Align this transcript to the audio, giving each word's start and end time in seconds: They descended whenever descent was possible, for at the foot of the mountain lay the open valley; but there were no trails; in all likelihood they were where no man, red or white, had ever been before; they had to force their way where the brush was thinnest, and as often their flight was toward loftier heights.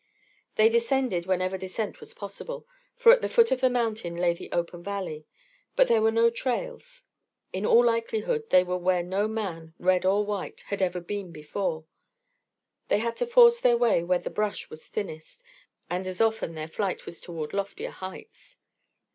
They 0.55 0.67
descended 0.67 1.27
whenever 1.27 1.59
descent 1.59 1.99
was 1.99 2.15
possible, 2.15 2.67
for 2.95 3.13
at 3.13 3.21
the 3.21 3.29
foot 3.29 3.51
of 3.51 3.61
the 3.61 3.69
mountain 3.69 4.15
lay 4.15 4.33
the 4.33 4.51
open 4.51 4.81
valley; 4.83 5.27
but 5.75 5.87
there 5.89 6.01
were 6.01 6.09
no 6.09 6.31
trails; 6.31 7.05
in 7.53 7.67
all 7.67 7.85
likelihood 7.85 8.49
they 8.49 8.63
were 8.63 8.79
where 8.79 9.03
no 9.03 9.27
man, 9.27 9.75
red 9.77 10.03
or 10.03 10.25
white, 10.25 10.61
had 10.69 10.81
ever 10.81 11.01
been 11.01 11.31
before; 11.31 11.85
they 12.87 12.97
had 12.97 13.15
to 13.17 13.27
force 13.27 13.59
their 13.59 13.77
way 13.77 14.01
where 14.03 14.17
the 14.17 14.31
brush 14.31 14.71
was 14.71 14.87
thinnest, 14.87 15.43
and 15.87 16.07
as 16.07 16.19
often 16.19 16.55
their 16.55 16.67
flight 16.67 17.05
was 17.05 17.21
toward 17.21 17.53
loftier 17.53 17.91
heights. 17.91 18.57